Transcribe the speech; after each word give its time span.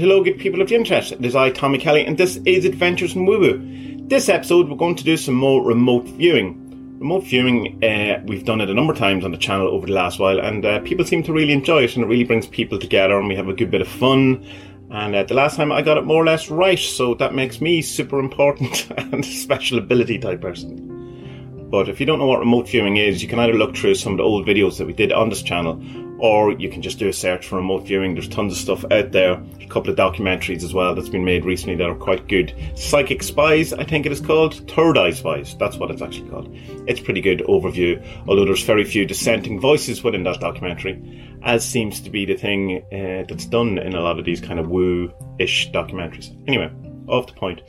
Hello, 0.00 0.24
good 0.24 0.40
people 0.40 0.60
of 0.60 0.68
the 0.68 0.74
internet. 0.74 1.12
It 1.12 1.24
is 1.24 1.36
I, 1.36 1.50
Tommy 1.50 1.78
Kelly, 1.78 2.04
and 2.04 2.18
this 2.18 2.36
is 2.44 2.64
Adventures 2.64 3.14
in 3.14 3.26
Woo 3.26 3.38
Woo. 3.38 4.08
This 4.08 4.28
episode, 4.28 4.68
we're 4.68 4.76
going 4.76 4.96
to 4.96 5.04
do 5.04 5.16
some 5.16 5.36
more 5.36 5.64
remote 5.64 6.04
viewing. 6.06 6.98
Remote 6.98 7.22
viewing, 7.22 7.82
uh, 7.84 8.20
we've 8.26 8.44
done 8.44 8.60
it 8.60 8.68
a 8.68 8.74
number 8.74 8.92
of 8.92 8.98
times 8.98 9.24
on 9.24 9.30
the 9.30 9.38
channel 9.38 9.68
over 9.68 9.86
the 9.86 9.92
last 9.92 10.18
while, 10.18 10.40
and 10.40 10.66
uh, 10.66 10.80
people 10.80 11.04
seem 11.04 11.22
to 11.22 11.32
really 11.32 11.52
enjoy 11.52 11.84
it, 11.84 11.94
and 11.94 12.04
it 12.04 12.08
really 12.08 12.24
brings 12.24 12.44
people 12.44 12.76
together, 12.76 13.16
and 13.16 13.28
we 13.28 13.36
have 13.36 13.46
a 13.46 13.52
good 13.52 13.70
bit 13.70 13.82
of 13.82 13.86
fun. 13.86 14.44
And 14.90 15.14
uh, 15.14 15.22
the 15.22 15.34
last 15.34 15.54
time 15.54 15.70
I 15.70 15.80
got 15.80 15.96
it 15.96 16.04
more 16.04 16.20
or 16.20 16.26
less 16.26 16.50
right, 16.50 16.76
so 16.76 17.14
that 17.14 17.32
makes 17.32 17.60
me 17.60 17.80
super 17.80 18.18
important 18.18 18.90
and 18.98 19.24
special 19.24 19.78
ability 19.78 20.18
type 20.18 20.40
person. 20.40 21.68
But 21.70 21.88
if 21.88 22.00
you 22.00 22.06
don't 22.06 22.18
know 22.18 22.26
what 22.26 22.40
remote 22.40 22.68
viewing 22.68 22.96
is, 22.96 23.22
you 23.22 23.28
can 23.28 23.38
either 23.38 23.54
look 23.54 23.76
through 23.76 23.94
some 23.94 24.14
of 24.14 24.16
the 24.16 24.24
old 24.24 24.44
videos 24.44 24.76
that 24.78 24.88
we 24.88 24.92
did 24.92 25.12
on 25.12 25.28
this 25.28 25.42
channel, 25.42 25.80
or 26.24 26.52
you 26.52 26.70
can 26.70 26.80
just 26.80 26.98
do 26.98 27.06
a 27.06 27.12
search 27.12 27.46
for 27.46 27.56
remote 27.56 27.86
viewing. 27.86 28.14
There's 28.14 28.28
tons 28.28 28.54
of 28.54 28.58
stuff 28.58 28.82
out 28.90 29.12
there. 29.12 29.32
A 29.60 29.66
couple 29.66 29.90
of 29.90 29.96
documentaries 29.98 30.62
as 30.64 30.72
well 30.72 30.94
that's 30.94 31.10
been 31.10 31.22
made 31.22 31.44
recently 31.44 31.76
that 31.76 31.86
are 31.86 31.94
quite 31.94 32.28
good. 32.28 32.54
Psychic 32.76 33.22
Spies, 33.22 33.74
I 33.74 33.84
think 33.84 34.06
it 34.06 34.12
is 34.12 34.22
called. 34.22 34.66
Third 34.70 34.96
Eye 34.96 35.10
Spies, 35.10 35.54
that's 35.58 35.76
what 35.76 35.90
it's 35.90 36.00
actually 36.00 36.30
called. 36.30 36.48
It's 36.88 36.98
pretty 36.98 37.20
good 37.20 37.40
overview, 37.40 38.02
although 38.26 38.46
there's 38.46 38.62
very 38.62 38.84
few 38.84 39.04
dissenting 39.04 39.60
voices 39.60 40.02
within 40.02 40.22
that 40.22 40.40
documentary, 40.40 41.38
as 41.42 41.62
seems 41.62 42.00
to 42.00 42.08
be 42.08 42.24
the 42.24 42.36
thing 42.36 42.82
uh, 42.90 43.26
that's 43.28 43.44
done 43.44 43.76
in 43.76 43.94
a 43.94 44.00
lot 44.00 44.18
of 44.18 44.24
these 44.24 44.40
kind 44.40 44.58
of 44.58 44.68
woo-ish 44.68 45.72
documentaries. 45.72 46.34
Anyway, 46.48 46.72
off 47.06 47.26
the 47.26 47.34
point. 47.34 47.60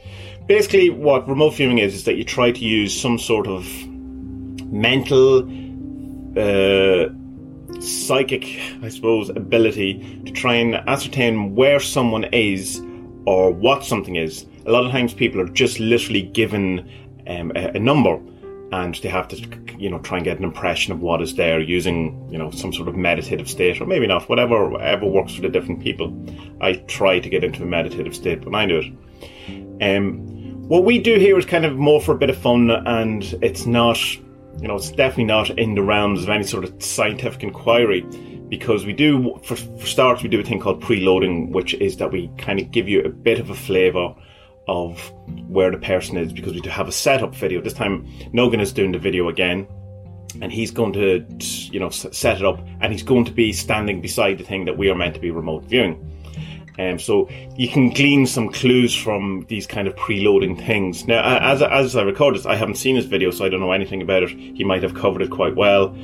Basically, 0.48 0.90
what 0.90 1.28
remote 1.28 1.56
viewing 1.56 1.80
is, 1.80 1.94
is 1.94 2.06
that 2.06 2.16
you 2.16 2.24
try 2.24 2.54
to 2.54 2.64
use 2.64 2.98
some 2.98 3.20
sort 3.20 3.48
of 3.48 3.68
mental, 4.72 5.40
uh, 6.40 7.10
psychic, 7.86 8.60
I 8.82 8.90
suppose, 8.90 9.30
ability 9.30 10.22
to 10.26 10.32
try 10.32 10.56
and 10.56 10.76
ascertain 10.76 11.56
where 11.56 11.80
someone 11.80 12.26
is 12.26 12.82
or 13.26 13.52
what 13.52 13.84
something 13.84 14.16
is. 14.16 14.46
A 14.66 14.72
lot 14.72 14.86
of 14.86 14.92
times 14.92 15.14
people 15.14 15.40
are 15.42 15.48
just 15.48 15.80
literally 15.80 16.24
given 16.24 16.90
um, 17.28 17.52
a, 17.56 17.70
a 17.76 17.80
number 17.80 18.20
and 18.72 18.96
they 18.96 19.10
have 19.10 19.28
to, 19.30 19.38
you 19.78 19.90
know, 19.90 20.00
try 20.00 20.18
and 20.18 20.26
get 20.26 20.40
an 20.40 20.44
impression 20.44 20.92
of 20.92 21.00
what 21.00 21.22
is 21.22 21.36
there 21.36 21.60
using, 21.60 22.28
you 22.32 22.38
know, 22.38 22.50
some 22.52 22.74
sort 22.74 22.88
of 22.88 22.96
meditative 22.96 23.50
state, 23.50 23.80
or 23.80 23.86
maybe 23.86 24.08
not, 24.08 24.28
whatever, 24.28 24.68
whatever 24.70 25.06
works 25.06 25.36
for 25.36 25.42
the 25.42 25.50
different 25.50 25.82
people. 25.82 26.14
I 26.62 26.74
try 26.88 27.20
to 27.20 27.30
get 27.30 27.44
into 27.44 27.64
a 27.64 27.66
meditative 27.66 28.16
state 28.16 28.44
when 28.44 28.56
I 28.56 28.66
do 28.66 28.80
it. 28.80 29.96
Um, 29.96 30.68
what 30.68 30.84
we 30.84 30.98
do 30.98 31.20
here 31.20 31.38
is 31.38 31.46
kind 31.46 31.64
of 31.64 31.78
more 31.78 32.02
for 32.02 32.14
a 32.14 32.18
bit 32.18 32.32
of 32.32 32.38
fun, 32.38 32.72
and 32.72 33.24
it's 33.42 33.66
not 33.68 34.00
you 34.60 34.68
know, 34.68 34.76
it's 34.76 34.92
definitely 34.92 35.26
not 35.26 35.50
in 35.52 35.76
the 35.76 35.84
realms 35.84 36.24
of 36.24 36.30
any 36.30 36.44
sort 36.44 36.64
of 36.64 36.82
scientific 36.82 37.44
inquiry 37.44 38.02
because 38.50 38.86
we 38.86 38.94
do, 38.94 39.40
for, 39.44 39.56
for 39.56 39.86
starters, 39.86 40.24
we 40.24 40.30
do 40.30 40.40
a 40.40 40.44
thing 40.44 40.60
called 40.60 40.82
preloading, 40.82 41.52
which 41.52 41.74
is 41.76 41.98
that 41.98 42.12
we 42.12 42.30
kind 42.38 42.60
of 42.60 42.72
give 42.72 42.88
you 42.88 43.02
a 43.02 43.10
bit 43.10 43.40
of 43.40 43.50
a 43.50 43.56
flavour 43.56 44.16
of 44.68 45.12
where 45.48 45.72
the 45.72 45.78
person 45.78 46.18
is 46.18 46.32
because 46.32 46.54
we 46.54 46.62
do 46.62 46.70
have 46.70 46.88
a 46.88 46.92
setup 46.92 47.36
video. 47.36 47.62
This 47.62 47.74
time, 47.74 48.08
Nogan 48.34 48.60
is 48.60 48.72
doing 48.72 48.92
the 48.92 49.00
video 49.00 49.30
again 49.30 49.68
and 50.42 50.52
he's 50.52 50.72
going 50.72 50.94
to, 50.94 51.26
you 51.72 51.80
know, 51.80 51.90
set 51.90 52.38
it 52.38 52.46
up 52.46 52.60
and 52.82 52.92
he's 52.92 53.04
going 53.04 53.26
to 53.26 53.32
be 53.32 53.54
standing 53.54 54.02
beside 54.02 54.38
the 54.38 54.44
thing 54.44 54.66
that 54.66 54.78
we 54.78 54.90
are 54.90 54.96
meant 54.96 55.16
to 55.16 55.20
be 55.20 55.32
remote 55.32 55.64
viewing. 55.66 56.12
Um, 56.78 57.00
so 57.00 57.30
you 57.56 57.70
can 57.70 57.90
glean 57.90 58.26
some 58.26 58.50
clues 58.50 58.96
from 58.96 59.46
these 59.48 59.66
kind 59.66 59.88
of 59.88 59.96
preloading 59.96 60.58
things. 60.58 61.08
Now, 61.08 61.24
as, 61.40 61.62
as 61.62 61.96
I 61.96 62.04
record 62.04 62.36
this, 62.36 62.46
I 62.46 62.56
haven't 62.56 62.76
seen 62.76 62.96
his 62.96 63.06
video, 63.06 63.32
so 63.32 63.46
I 63.46 63.50
don't 63.50 63.62
know 63.62 63.72
anything 63.72 64.02
about 64.02 64.24
it. 64.24 64.30
He 64.30 64.64
might 64.64 64.84
have 64.84 64.94
covered 64.94 65.22
it 65.22 65.32
quite 65.32 65.56
well. 65.56 65.96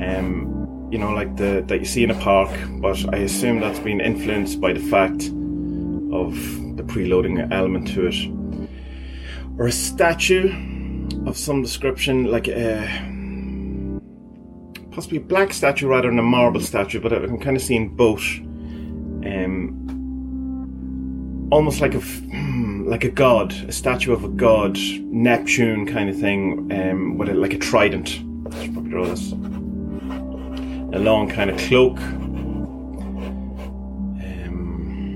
Um, 0.00 0.88
you 0.90 0.98
know, 0.98 1.10
like 1.10 1.36
the 1.36 1.62
that 1.66 1.78
you 1.78 1.84
see 1.84 2.02
in 2.02 2.10
a 2.10 2.18
park, 2.20 2.50
but 2.80 3.14
I 3.14 3.18
assume 3.18 3.60
that's 3.60 3.78
been 3.78 4.00
influenced 4.00 4.60
by 4.60 4.72
the 4.72 4.80
fact 4.80 5.28
of 6.12 6.34
the 6.76 6.82
preloading 6.82 7.50
element 7.52 7.88
to 7.88 8.06
it. 8.06 8.16
Or 9.58 9.66
a 9.66 9.72
statue 9.72 10.48
of 11.26 11.36
some 11.36 11.62
description, 11.62 12.30
like 12.30 12.48
a 12.48 12.86
possibly 14.90 15.18
a 15.18 15.20
black 15.20 15.52
statue 15.52 15.86
rather 15.86 16.08
than 16.08 16.18
a 16.18 16.22
marble 16.22 16.60
statue, 16.60 17.00
but 17.00 17.12
I'm 17.12 17.38
kind 17.38 17.56
of 17.56 17.62
seeing 17.62 17.94
both. 17.96 18.24
Um, 19.24 19.76
almost 21.50 21.80
like 21.80 21.94
a 21.94 22.02
like 22.84 23.04
a 23.04 23.10
god, 23.10 23.52
a 23.68 23.72
statue 23.72 24.12
of 24.12 24.24
a 24.24 24.28
god, 24.28 24.76
Neptune 25.00 25.86
kind 25.86 26.10
of 26.10 26.18
thing, 26.18 26.70
um, 26.72 27.18
with 27.18 27.28
a, 27.28 27.34
like 27.34 27.52
a 27.54 27.58
trident. 27.58 28.20
I 28.50 28.62
should 28.62 28.72
probably 28.72 28.90
draw 28.90 29.06
this. 29.06 29.32
A 30.92 30.98
long 30.98 31.28
kind 31.28 31.50
of 31.50 31.58
cloak. 31.58 32.00
Um, 34.40 35.10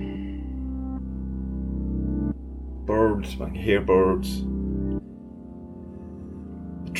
birds, 2.86 3.34
I 3.40 3.46
can 3.46 3.54
hear 3.56 3.80
birds 3.80 4.44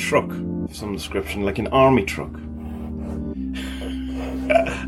truck 0.05 0.29
of 0.29 0.75
some 0.75 0.93
description, 0.93 1.41
like 1.43 1.57
an 1.57 1.67
army 1.67 2.03
truck. 2.03 2.31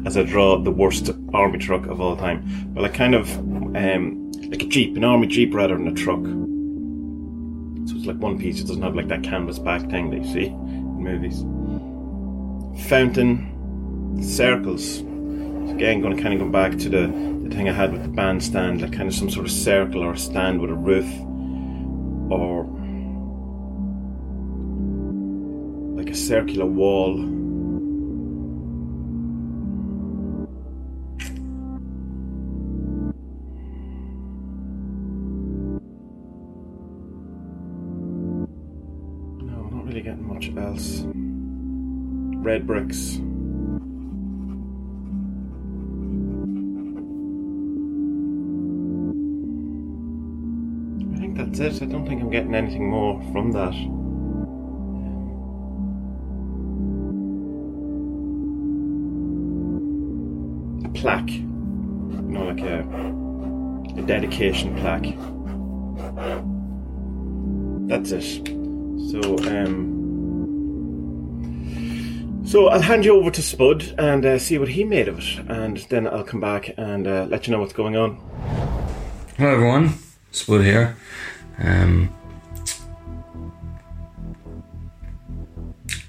As 0.05 0.15
I 0.15 0.21
draw 0.23 0.59
the 0.59 0.69
worst 0.69 1.09
army 1.33 1.57
truck 1.57 1.87
of 1.87 1.99
all 1.99 2.15
time. 2.15 2.71
But 2.73 2.83
like 2.83 2.93
kind 2.93 3.15
of 3.15 3.35
um, 3.75 4.31
like 4.49 4.61
a 4.61 4.67
jeep, 4.67 4.95
an 4.95 5.03
army 5.03 5.25
jeep 5.25 5.55
rather 5.55 5.75
than 5.75 5.87
a 5.87 5.93
truck. 5.93 6.23
So 7.87 7.95
it's 7.95 8.05
like 8.05 8.17
one 8.17 8.37
piece, 8.37 8.59
it 8.59 8.67
doesn't 8.67 8.83
have 8.83 8.95
like 8.95 9.07
that 9.07 9.23
canvas 9.23 9.57
back 9.57 9.89
thing 9.89 10.11
that 10.11 10.23
you 10.23 10.31
see 10.31 10.45
in 10.45 11.03
movies. 11.03 11.41
Fountain, 12.87 14.21
circles. 14.21 14.99
So 14.99 15.73
again, 15.73 15.99
going 16.01 16.15
to 16.15 16.21
kind 16.21 16.35
of 16.35 16.39
go 16.39 16.49
back 16.49 16.77
to 16.77 16.89
the, 16.89 17.07
the 17.43 17.55
thing 17.55 17.67
I 17.67 17.73
had 17.73 17.91
with 17.91 18.03
the 18.03 18.09
bandstand, 18.09 18.81
like 18.81 18.93
kind 18.93 19.09
of 19.09 19.15
some 19.15 19.31
sort 19.31 19.47
of 19.47 19.51
circle 19.51 20.03
or 20.03 20.11
a 20.11 20.17
stand 20.17 20.61
with 20.61 20.69
a 20.69 20.75
roof 20.75 21.09
or 22.29 22.66
circular 26.27 26.65
wall. 26.65 27.15
No, 39.39 39.69
not 39.71 39.85
really 39.85 40.01
getting 40.01 40.27
much 40.27 40.51
else. 40.57 41.05
Red 42.43 42.67
bricks. 42.67 43.21
I 51.13 51.19
think 51.21 51.37
that's 51.37 51.59
it. 51.59 51.81
I 51.81 51.85
don't 51.85 52.05
think 52.05 52.21
I'm 52.21 52.29
getting 52.29 52.53
anything 52.53 52.89
more 52.89 53.21
from 53.31 53.53
that. 53.53 53.96
A 60.85 60.89
plaque. 60.89 61.29
You 61.29 61.43
know, 61.43 62.45
like 62.45 62.61
a, 62.61 62.83
a 63.99 64.01
dedication 64.05 64.75
plaque. 64.77 65.15
That's 67.87 68.11
it. 68.11 68.47
So, 69.09 69.19
um, 69.47 69.93
so 72.45 72.67
I'll 72.67 72.81
hand 72.81 73.05
you 73.05 73.15
over 73.15 73.31
to 73.31 73.41
Spud 73.41 73.95
and 73.97 74.25
uh, 74.25 74.37
see 74.37 74.57
what 74.57 74.67
he 74.67 74.83
made 74.83 75.07
of 75.07 75.19
it, 75.19 75.39
and 75.47 75.77
then 75.89 76.07
I'll 76.07 76.25
come 76.25 76.41
back 76.41 76.73
and 76.77 77.07
uh, 77.07 77.25
let 77.29 77.47
you 77.47 77.53
know 77.53 77.59
what's 77.61 77.71
going 77.73 77.95
on. 77.95 78.17
Hello 79.37 79.51
everyone, 79.51 79.93
Spud 80.31 80.61
here. 80.61 80.97
Um, 81.59 82.09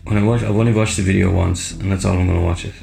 when 0.05 0.19
I 0.19 0.23
watch, 0.25 0.43
I've 0.43 0.57
only 0.57 0.73
watched 0.73 0.97
the 0.97 1.03
video 1.03 1.31
once, 1.31 1.71
and 1.73 1.93
that's 1.93 2.05
all 2.05 2.19
I'm 2.19 2.27
going 2.27 2.41
to 2.41 2.45
watch 2.45 2.65
it. 2.65 2.75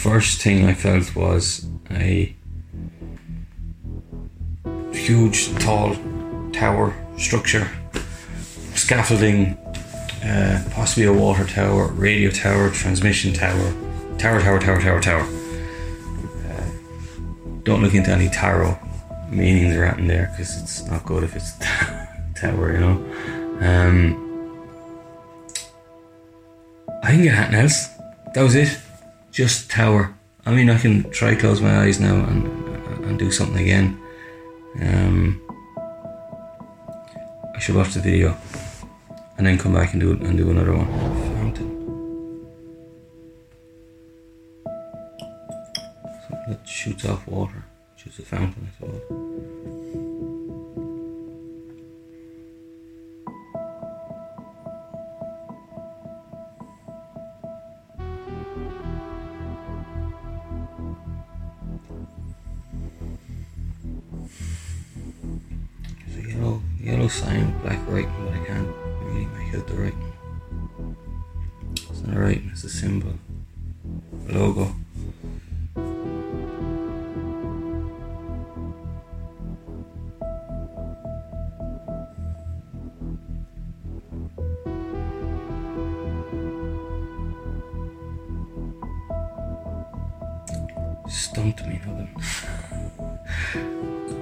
First 0.00 0.40
thing 0.40 0.64
I 0.64 0.72
felt 0.72 1.14
was 1.14 1.66
a 1.90 2.34
huge, 4.94 5.54
tall 5.58 5.94
tower 6.52 6.94
structure, 7.18 7.68
scaffolding, 8.74 9.58
uh, 10.24 10.64
possibly 10.72 11.04
a 11.04 11.12
water 11.12 11.44
tower, 11.44 11.88
radio 11.88 12.30
tower, 12.30 12.70
transmission 12.70 13.34
tower, 13.34 13.74
tower, 14.16 14.40
tower, 14.40 14.58
tower, 14.58 14.80
tower, 14.80 15.00
tower. 15.02 15.28
Uh, 16.48 16.70
don't 17.64 17.82
look 17.82 17.92
into 17.92 18.10
any 18.10 18.30
tarot 18.30 18.78
meanings 19.28 19.76
or 19.76 19.84
anything 19.84 20.08
there 20.08 20.30
because 20.32 20.62
it's 20.62 20.82
not 20.86 21.04
good 21.04 21.24
if 21.24 21.36
it's 21.36 21.52
tower, 22.40 22.72
you 22.72 22.80
know. 22.80 22.96
Um, 23.60 24.16
I 27.02 27.10
didn't 27.10 27.24
get 27.24 27.34
anything 27.34 27.60
else. 27.60 27.88
That 28.32 28.42
was 28.42 28.54
it. 28.54 28.78
Just 29.30 29.70
tower. 29.70 30.14
I 30.44 30.52
mean, 30.52 30.70
I 30.70 30.78
can 30.78 31.10
try 31.10 31.34
close 31.34 31.60
my 31.60 31.80
eyes 31.80 32.00
now 32.00 32.16
and 32.16 32.46
and 33.04 33.18
do 33.18 33.30
something 33.30 33.62
again. 33.62 33.98
Um, 34.80 35.40
I 37.54 37.58
should 37.58 37.74
watch 37.74 37.94
the 37.94 38.00
video 38.00 38.36
and 39.36 39.46
then 39.46 39.58
come 39.58 39.74
back 39.74 39.92
and 39.92 40.00
do 40.00 40.12
and 40.12 40.36
do 40.36 40.50
another 40.50 40.76
one. 40.76 40.86
Fountain. 41.36 41.70
Something 46.28 46.50
that 46.50 46.68
shoots 46.68 47.04
off 47.04 47.26
water, 47.26 47.64
which 47.94 48.06
is 48.06 48.18
a 48.18 48.22
fountain, 48.22 48.68
I 48.68 48.72
suppose. 48.78 49.69
Sign, 67.10 67.58
black 67.62 67.78
writing, 67.88 68.12
but 68.24 68.34
I 68.34 68.44
can't 68.44 68.68
really 69.02 69.26
make 69.26 69.54
out 69.54 69.66
the 69.66 69.74
writing. 69.74 70.12
It's 71.72 72.02
not 72.02 72.16
a 72.16 72.20
writing, 72.20 72.50
it's 72.52 72.64
a 72.64 72.68
symbol, 72.68 73.14
a 74.28 74.32
logo. 74.32 74.72
Stumped 91.08 91.66
me, 91.66 91.80
Robin. 91.84 92.08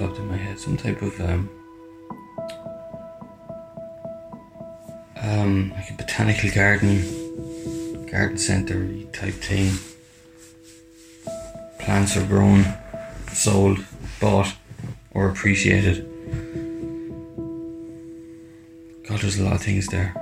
popped 0.00 0.18
in 0.18 0.28
my 0.28 0.36
head. 0.36 0.58
Some 0.58 0.78
type 0.78 1.02
of 1.02 1.20
um, 1.20 1.50
um, 5.22 5.72
like 5.76 5.90
a 5.90 5.94
botanical 5.94 6.50
garden, 6.50 8.06
garden 8.06 8.38
centre 8.38 8.88
type 9.12 9.34
thing. 9.34 9.74
Plants 11.80 12.16
are 12.16 12.26
grown, 12.26 12.64
sold, 13.32 13.84
bought, 14.20 14.54
or 15.12 15.28
appreciated. 15.28 16.06
God, 19.06 19.20
there's 19.20 19.38
a 19.38 19.44
lot 19.44 19.54
of 19.54 19.62
things 19.62 19.86
there. 19.88 20.14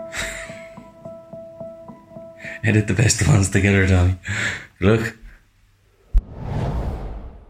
Edit 2.64 2.88
the 2.88 2.94
best 2.94 3.26
ones 3.28 3.48
together, 3.50 3.86
Tommy. 3.86 4.16
Look. 4.80 5.16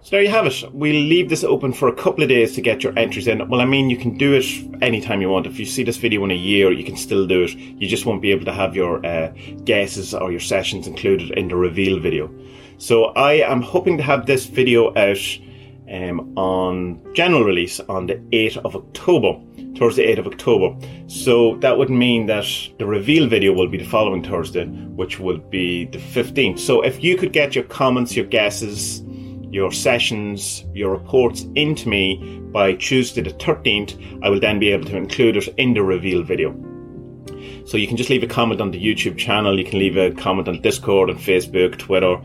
So 0.08 0.16
there 0.16 0.22
you 0.22 0.30
have 0.30 0.46
it. 0.46 0.64
We'll 0.72 1.02
leave 1.02 1.28
this 1.28 1.44
open 1.44 1.74
for 1.74 1.86
a 1.86 1.94
couple 1.94 2.22
of 2.22 2.30
days 2.30 2.54
to 2.54 2.62
get 2.62 2.82
your 2.82 2.98
entries 2.98 3.28
in. 3.28 3.46
Well, 3.46 3.60
I 3.60 3.66
mean, 3.66 3.90
you 3.90 3.98
can 3.98 4.16
do 4.16 4.32
it 4.32 4.46
anytime 4.80 5.20
you 5.20 5.28
want. 5.28 5.46
If 5.46 5.58
you 5.58 5.66
see 5.66 5.82
this 5.82 5.98
video 5.98 6.24
in 6.24 6.30
a 6.30 6.34
year, 6.34 6.72
you 6.72 6.82
can 6.82 6.96
still 6.96 7.26
do 7.26 7.42
it. 7.42 7.54
You 7.54 7.86
just 7.86 8.06
won't 8.06 8.22
be 8.22 8.30
able 8.30 8.46
to 8.46 8.52
have 8.54 8.74
your 8.74 9.04
uh, 9.04 9.34
guesses 9.66 10.14
or 10.14 10.30
your 10.30 10.40
sessions 10.40 10.86
included 10.86 11.32
in 11.32 11.48
the 11.48 11.56
reveal 11.56 12.00
video. 12.00 12.30
So 12.78 13.08
I 13.16 13.34
am 13.34 13.60
hoping 13.60 13.98
to 13.98 14.02
have 14.02 14.24
this 14.24 14.46
video 14.46 14.96
out 14.96 15.18
um, 15.92 16.32
on 16.38 17.02
general 17.12 17.44
release 17.44 17.78
on 17.78 18.06
the 18.06 18.14
8th 18.32 18.56
of 18.64 18.76
October, 18.76 19.38
towards 19.74 19.96
the 19.96 20.06
8th 20.06 20.20
of 20.20 20.26
October. 20.28 20.86
So 21.08 21.56
that 21.56 21.76
would 21.76 21.90
mean 21.90 22.24
that 22.28 22.46
the 22.78 22.86
reveal 22.86 23.28
video 23.28 23.52
will 23.52 23.68
be 23.68 23.76
the 23.76 23.84
following 23.84 24.24
Thursday, 24.24 24.64
which 24.64 25.20
will 25.20 25.36
be 25.36 25.84
the 25.84 25.98
15th. 25.98 26.60
So 26.60 26.80
if 26.80 27.04
you 27.04 27.18
could 27.18 27.34
get 27.34 27.54
your 27.54 27.64
comments, 27.64 28.16
your 28.16 28.24
guesses, 28.24 29.02
your 29.50 29.72
sessions, 29.72 30.64
your 30.74 30.90
reports 30.90 31.46
into 31.54 31.88
me 31.88 32.40
by 32.52 32.74
Tuesday 32.74 33.22
the 33.22 33.30
13th, 33.30 34.20
I 34.22 34.28
will 34.28 34.40
then 34.40 34.58
be 34.58 34.70
able 34.70 34.84
to 34.86 34.96
include 34.96 35.36
it 35.36 35.48
in 35.56 35.74
the 35.74 35.82
reveal 35.82 36.22
video. 36.22 36.54
So 37.64 37.76
you 37.76 37.86
can 37.86 37.96
just 37.96 38.10
leave 38.10 38.22
a 38.22 38.26
comment 38.26 38.60
on 38.60 38.70
the 38.70 38.82
YouTube 38.82 39.18
channel, 39.18 39.58
you 39.58 39.64
can 39.64 39.78
leave 39.78 39.96
a 39.96 40.10
comment 40.10 40.48
on 40.48 40.60
Discord, 40.62 41.10
on 41.10 41.16
Facebook, 41.16 41.78
Twitter, 41.78 42.16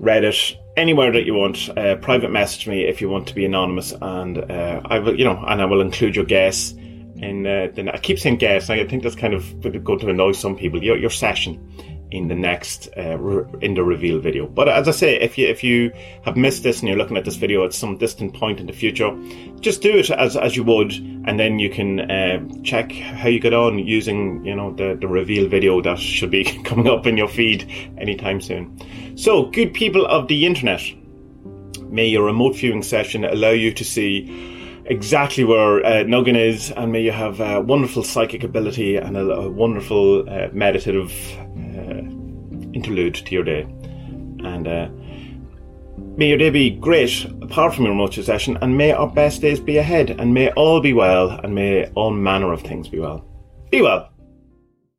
Reddit, 0.00 0.56
anywhere 0.76 1.12
that 1.12 1.24
you 1.24 1.34
want. 1.34 1.68
Uh, 1.76 1.96
private 1.96 2.30
message 2.30 2.66
me 2.66 2.84
if 2.84 3.00
you 3.00 3.08
want 3.08 3.26
to 3.28 3.34
be 3.34 3.44
anonymous, 3.44 3.92
and 4.00 4.38
uh, 4.50 4.80
I 4.84 4.98
will, 4.98 5.18
you 5.18 5.24
know, 5.24 5.42
and 5.46 5.62
I 5.62 5.64
will 5.64 5.80
include 5.80 6.16
your 6.16 6.24
guess. 6.24 6.72
And 6.72 7.46
uh, 7.46 7.68
the, 7.68 7.90
I 7.92 7.98
keep 7.98 8.18
saying 8.18 8.38
guess. 8.38 8.68
I 8.68 8.84
think 8.86 9.02
that's 9.02 9.14
kind 9.14 9.32
of 9.32 9.60
going 9.60 10.00
to 10.00 10.08
annoy 10.08 10.32
some 10.32 10.56
people. 10.56 10.82
Your, 10.82 10.96
your 10.96 11.10
session 11.10 11.60
in 12.12 12.28
the 12.28 12.34
next 12.34 12.88
uh, 12.96 13.18
re- 13.18 13.44
in 13.62 13.74
the 13.74 13.82
reveal 13.82 14.20
video. 14.20 14.46
But 14.46 14.68
as 14.68 14.86
I 14.86 14.90
say, 14.90 15.18
if 15.18 15.38
you 15.38 15.46
if 15.48 15.64
you 15.64 15.92
have 16.24 16.36
missed 16.36 16.62
this 16.62 16.80
and 16.80 16.88
you're 16.88 16.98
looking 16.98 17.16
at 17.16 17.24
this 17.24 17.36
video 17.36 17.64
at 17.64 17.72
some 17.72 17.96
distant 17.96 18.34
point 18.34 18.60
in 18.60 18.66
the 18.66 18.72
future, 18.72 19.10
just 19.60 19.80
do 19.82 19.96
it 19.96 20.10
as 20.10 20.36
as 20.36 20.54
you 20.54 20.62
would, 20.64 20.92
and 20.92 21.40
then 21.40 21.58
you 21.58 21.70
can 21.70 22.10
uh, 22.10 22.40
check 22.62 22.92
how 22.92 23.28
you 23.28 23.40
get 23.40 23.54
on 23.54 23.78
using 23.78 24.44
you 24.44 24.54
know 24.54 24.72
the 24.74 24.96
the 25.00 25.08
reveal 25.08 25.48
video 25.48 25.80
that 25.80 25.98
should 25.98 26.30
be 26.30 26.44
coming 26.64 26.86
up 26.86 27.06
in 27.06 27.16
your 27.16 27.28
feed 27.28 27.68
anytime 27.98 28.40
soon. 28.40 28.78
So, 29.16 29.46
good 29.46 29.72
people 29.72 30.06
of 30.06 30.28
the 30.28 30.46
internet, 30.46 30.82
may 31.88 32.06
your 32.06 32.24
remote 32.24 32.56
viewing 32.56 32.82
session 32.82 33.24
allow 33.24 33.50
you 33.50 33.72
to 33.72 33.84
see 33.84 34.60
exactly 34.84 35.44
where 35.44 35.84
uh, 35.84 36.04
Nuggin 36.04 36.36
is, 36.36 36.70
and 36.72 36.92
may 36.92 37.02
you 37.02 37.12
have 37.12 37.40
a 37.40 37.60
wonderful 37.60 38.02
psychic 38.02 38.44
ability 38.44 38.96
and 38.96 39.16
a, 39.16 39.20
a 39.20 39.50
wonderful 39.50 40.28
uh, 40.28 40.48
meditative 40.52 41.12
interlude 42.74 43.14
to 43.14 43.32
your 43.32 43.44
day. 43.44 43.62
And 43.62 44.68
uh, 44.68 44.88
may 46.16 46.28
your 46.28 46.38
day 46.38 46.50
be 46.50 46.70
great 46.70 47.24
apart 47.42 47.74
from 47.74 47.84
your 47.84 47.92
remote 47.92 48.14
session, 48.14 48.58
and 48.60 48.76
may 48.76 48.92
our 48.92 49.08
best 49.08 49.40
days 49.40 49.60
be 49.60 49.78
ahead, 49.78 50.10
and 50.10 50.34
may 50.34 50.50
all 50.52 50.80
be 50.80 50.92
well, 50.92 51.30
and 51.30 51.54
may 51.54 51.86
all 51.94 52.10
manner 52.10 52.52
of 52.52 52.62
things 52.62 52.88
be 52.88 52.98
well. 52.98 53.24
Be 53.70 53.82
well. 53.82 54.11